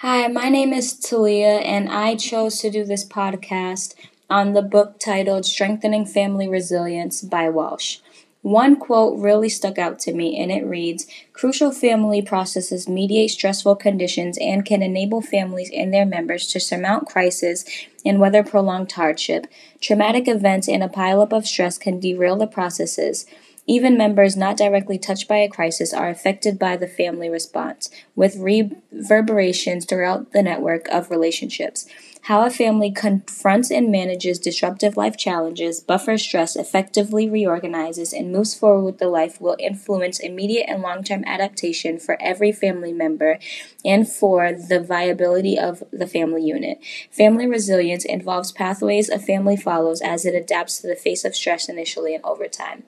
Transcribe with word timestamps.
Hi, 0.00 0.28
my 0.28 0.50
name 0.50 0.74
is 0.74 0.92
Talia, 0.92 1.54
and 1.56 1.88
I 1.88 2.16
chose 2.16 2.58
to 2.58 2.70
do 2.70 2.84
this 2.84 3.02
podcast 3.02 3.94
on 4.28 4.52
the 4.52 4.60
book 4.60 5.00
titled 5.00 5.46
Strengthening 5.46 6.04
Family 6.04 6.46
Resilience 6.46 7.22
by 7.22 7.48
Walsh. 7.48 8.00
One 8.42 8.76
quote 8.76 9.18
really 9.18 9.48
stuck 9.48 9.78
out 9.78 9.98
to 10.00 10.12
me, 10.12 10.38
and 10.38 10.52
it 10.52 10.66
reads 10.66 11.06
Crucial 11.32 11.72
family 11.72 12.20
processes 12.20 12.86
mediate 12.86 13.30
stressful 13.30 13.76
conditions 13.76 14.36
and 14.38 14.66
can 14.66 14.82
enable 14.82 15.22
families 15.22 15.70
and 15.74 15.94
their 15.94 16.04
members 16.04 16.46
to 16.48 16.60
surmount 16.60 17.08
crisis 17.08 17.64
and 18.04 18.20
weather 18.20 18.44
prolonged 18.44 18.92
hardship. 18.92 19.46
Traumatic 19.80 20.28
events 20.28 20.68
and 20.68 20.82
a 20.82 20.88
pileup 20.88 21.32
of 21.32 21.46
stress 21.46 21.78
can 21.78 22.00
derail 22.00 22.36
the 22.36 22.46
processes. 22.46 23.24
Even 23.66 23.96
members 23.96 24.36
not 24.36 24.56
directly 24.56 24.96
touched 24.96 25.26
by 25.26 25.38
a 25.38 25.48
crisis 25.48 25.92
are 25.92 26.08
affected 26.08 26.58
by 26.58 26.76
the 26.76 26.86
family 26.86 27.28
response, 27.28 27.90
with 28.14 28.36
reverberations 28.36 29.84
throughout 29.84 30.32
the 30.32 30.42
network 30.42 30.86
of 30.88 31.10
relationships. 31.10 31.86
How 32.22 32.44
a 32.44 32.50
family 32.50 32.90
confronts 32.90 33.70
and 33.70 33.90
manages 33.90 34.40
disruptive 34.40 34.96
life 34.96 35.16
challenges, 35.16 35.80
buffers 35.80 36.22
stress, 36.22 36.56
effectively 36.56 37.28
reorganizes, 37.28 38.12
and 38.12 38.32
moves 38.32 38.52
forward 38.52 38.82
with 38.82 38.98
the 38.98 39.06
life 39.06 39.40
will 39.40 39.56
influence 39.60 40.18
immediate 40.18 40.66
and 40.68 40.82
long 40.82 41.04
term 41.04 41.22
adaptation 41.24 42.00
for 42.00 42.20
every 42.20 42.50
family 42.50 42.92
member 42.92 43.38
and 43.84 44.08
for 44.08 44.52
the 44.52 44.80
viability 44.80 45.56
of 45.56 45.84
the 45.92 46.08
family 46.08 46.42
unit. 46.42 46.78
Family 47.12 47.46
resilience 47.46 48.04
involves 48.04 48.50
pathways 48.50 49.08
a 49.08 49.20
family 49.20 49.56
follows 49.56 50.00
as 50.00 50.24
it 50.24 50.34
adapts 50.34 50.80
to 50.80 50.88
the 50.88 50.96
face 50.96 51.24
of 51.24 51.36
stress 51.36 51.68
initially 51.68 52.14
and 52.14 52.24
over 52.24 52.48
time. 52.48 52.82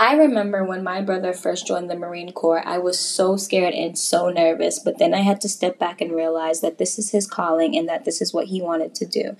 I 0.00 0.14
remember 0.14 0.64
when 0.64 0.82
my 0.82 1.02
brother 1.02 1.34
first 1.34 1.66
joined 1.66 1.90
the 1.90 1.94
Marine 1.94 2.32
Corps, 2.32 2.66
I 2.66 2.78
was 2.78 2.98
so 2.98 3.36
scared 3.36 3.74
and 3.74 3.98
so 3.98 4.30
nervous, 4.30 4.78
but 4.78 4.96
then 4.96 5.12
I 5.12 5.18
had 5.18 5.42
to 5.42 5.48
step 5.48 5.78
back 5.78 6.00
and 6.00 6.12
realize 6.12 6.62
that 6.62 6.78
this 6.78 6.98
is 6.98 7.10
his 7.10 7.26
calling 7.26 7.76
and 7.76 7.86
that 7.90 8.06
this 8.06 8.22
is 8.22 8.32
what 8.32 8.46
he 8.46 8.62
wanted 8.62 8.94
to 8.94 9.04
do. 9.04 9.36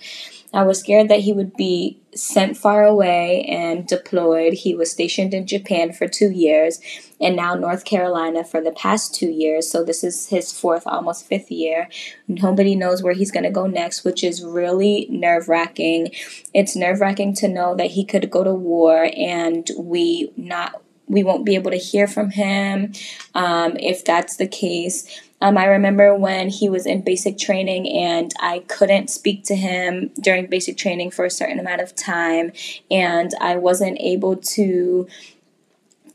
I 0.52 0.64
was 0.64 0.78
scared 0.78 1.08
that 1.08 1.20
he 1.20 1.32
would 1.32 1.56
be 1.56 1.98
sent 2.14 2.56
far 2.56 2.84
away 2.84 3.42
and 3.44 3.86
deployed. 3.86 4.52
He 4.52 4.74
was 4.74 4.90
stationed 4.90 5.32
in 5.32 5.46
Japan 5.46 5.92
for 5.92 6.08
two 6.08 6.30
years 6.30 6.80
and 7.20 7.36
now 7.36 7.54
North 7.54 7.84
Carolina 7.84 8.44
for 8.44 8.60
the 8.60 8.72
past 8.72 9.14
two 9.14 9.28
years. 9.28 9.70
So 9.70 9.84
this 9.84 10.02
is 10.02 10.28
his 10.28 10.52
fourth, 10.52 10.82
almost 10.86 11.26
fifth 11.26 11.50
year. 11.50 11.88
Nobody 12.26 12.74
knows 12.74 13.02
where 13.02 13.12
he's 13.12 13.30
going 13.30 13.44
to 13.44 13.50
go 13.50 13.66
next, 13.66 14.04
which 14.04 14.24
is 14.24 14.44
really 14.44 15.06
nerve 15.10 15.48
wracking. 15.48 16.10
It's 16.52 16.74
nerve 16.74 17.00
wracking 17.00 17.34
to 17.36 17.48
know 17.48 17.74
that 17.76 17.92
he 17.92 18.04
could 18.04 18.30
go 18.30 18.42
to 18.42 18.54
war 18.54 19.10
and 19.16 19.68
we 19.78 20.32
not 20.36 20.82
we 21.06 21.24
won't 21.24 21.44
be 21.44 21.56
able 21.56 21.72
to 21.72 21.76
hear 21.76 22.06
from 22.06 22.30
him 22.30 22.92
um, 23.34 23.76
if 23.78 24.04
that's 24.04 24.36
the 24.36 24.46
case. 24.46 25.20
Um, 25.40 25.56
I 25.56 25.64
remember 25.66 26.14
when 26.14 26.50
he 26.50 26.68
was 26.68 26.84
in 26.84 27.00
basic 27.02 27.38
training 27.38 27.88
and 27.88 28.32
I 28.40 28.60
couldn't 28.68 29.08
speak 29.08 29.44
to 29.44 29.56
him 29.56 30.10
during 30.20 30.46
basic 30.46 30.76
training 30.76 31.12
for 31.12 31.24
a 31.24 31.30
certain 31.30 31.58
amount 31.58 31.80
of 31.80 31.94
time, 31.94 32.52
and 32.90 33.32
I 33.40 33.56
wasn't 33.56 33.98
able 34.00 34.36
to 34.36 35.08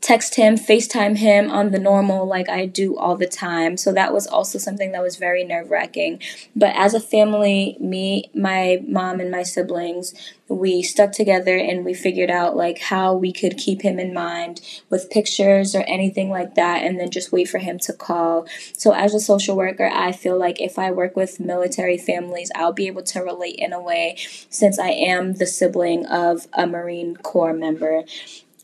text 0.06 0.36
him, 0.36 0.54
FaceTime 0.54 1.16
him 1.16 1.50
on 1.50 1.72
the 1.72 1.80
normal 1.80 2.26
like 2.26 2.48
I 2.48 2.64
do 2.64 2.96
all 2.96 3.16
the 3.16 3.26
time. 3.26 3.76
So 3.76 3.92
that 3.92 4.12
was 4.12 4.28
also 4.28 4.56
something 4.56 4.92
that 4.92 5.02
was 5.02 5.16
very 5.16 5.42
nerve 5.42 5.68
wracking. 5.68 6.22
But 6.54 6.76
as 6.76 6.94
a 6.94 7.00
family, 7.00 7.76
me, 7.80 8.30
my 8.32 8.84
mom, 8.86 9.18
and 9.18 9.32
my 9.32 9.42
siblings, 9.42 10.14
we 10.46 10.80
stuck 10.80 11.10
together 11.10 11.56
and 11.56 11.84
we 11.84 11.92
figured 11.92 12.30
out 12.30 12.56
like 12.56 12.78
how 12.78 13.16
we 13.16 13.32
could 13.32 13.58
keep 13.58 13.82
him 13.82 13.98
in 13.98 14.14
mind 14.14 14.60
with 14.90 15.10
pictures 15.10 15.74
or 15.74 15.82
anything 15.88 16.30
like 16.30 16.54
that 16.54 16.84
and 16.84 17.00
then 17.00 17.10
just 17.10 17.32
wait 17.32 17.48
for 17.48 17.58
him 17.58 17.76
to 17.80 17.92
call. 17.92 18.46
So 18.74 18.92
as 18.92 19.12
a 19.12 19.18
social 19.18 19.56
worker, 19.56 19.90
I 19.92 20.12
feel 20.12 20.38
like 20.38 20.60
if 20.60 20.78
I 20.78 20.92
work 20.92 21.16
with 21.16 21.40
military 21.40 21.98
families, 21.98 22.52
I'll 22.54 22.72
be 22.72 22.86
able 22.86 23.02
to 23.02 23.22
relate 23.22 23.56
in 23.56 23.72
a 23.72 23.82
way 23.82 24.18
since 24.50 24.78
I 24.78 24.90
am 24.90 25.32
the 25.32 25.46
sibling 25.46 26.06
of 26.06 26.46
a 26.52 26.64
Marine 26.64 27.16
Corps 27.16 27.52
member. 27.52 28.04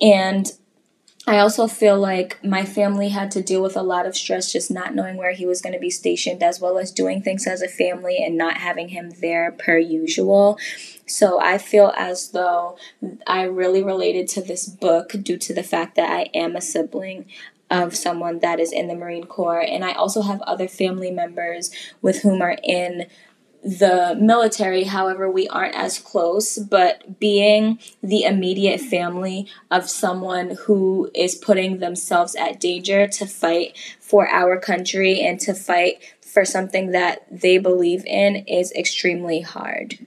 And 0.01 0.53
I 1.25 1.39
also 1.39 1.69
feel 1.69 1.99
like 2.01 2.43
my 2.45 2.65
family 2.65 3.11
had 3.11 3.31
to 3.33 3.43
deal 3.43 3.63
with 3.63 3.77
a 3.77 3.83
lot 3.83 4.07
of 4.07 4.17
stress 4.17 4.53
just 4.53 4.73
not 4.73 4.95
knowing 4.95 5.17
where 5.17 5.33
he 5.33 5.47
was 5.47 5.63
going 5.63 5.73
to 5.73 5.79
be 5.79 5.91
stationed, 5.91 6.43
as 6.43 6.61
well 6.61 6.79
as 6.79 6.91
doing 6.91 7.23
things 7.23 7.47
as 7.47 7.63
a 7.63 7.69
family 7.69 8.19
and 8.19 8.37
not 8.37 8.57
having 8.57 8.89
him 8.89 9.11
there 9.21 9.53
per 9.53 9.79
usual. 9.79 10.59
So 11.07 11.41
I 11.41 11.59
feel 11.59 11.93
as 11.97 12.31
though 12.31 12.77
I 13.27 13.43
really 13.43 13.85
related 13.85 14.27
to 14.29 14.43
this 14.43 14.67
book 14.67 15.13
due 15.23 15.39
to 15.39 15.55
the 15.55 15.63
fact 15.63 15.95
that 15.95 16.11
I 16.11 16.23
am 16.35 16.57
a 16.57 16.61
sibling 16.61 17.27
of 17.71 17.97
someone 17.97 18.41
that 18.41 18.59
is 18.59 18.73
in 18.73 18.89
the 18.89 18.95
Marine 18.95 19.25
Corps. 19.25 19.61
And 19.61 19.85
I 19.85 19.93
also 19.93 20.23
have 20.23 20.43
other 20.43 20.69
family 20.69 21.11
members 21.11 21.71
with 22.03 22.23
whom 22.23 22.43
are 22.43 22.59
in 22.65 23.07
the 23.63 24.17
military, 24.21 24.85
however, 24.85 25.31
we 25.31 25.47
aren't 25.49 25.77
as 25.77 25.99
close, 25.99 26.59
but 26.59 27.21
being 27.21 27.79
the 28.03 28.25
immediate 28.25 28.81
family 28.81 29.47
of 29.71 29.89
someone 29.89 30.57
who 30.63 31.11
is 31.15 31.37
putting 31.37 31.79
themselves 31.79 32.35
at 32.35 32.59
danger 32.59 33.07
to 33.07 33.27
fight 33.27 33.77
for 34.01 34.29
our 34.29 34.59
country 34.59 35.21
and 35.21 35.39
to 35.41 35.55
fight 35.55 36.03
for 36.21 36.45
something 36.45 36.91
that 36.91 37.25
they 37.31 37.59
believe 37.59 38.05
in 38.07 38.37
is 38.47 38.73
extremely 38.73 39.43
hard. 39.43 40.07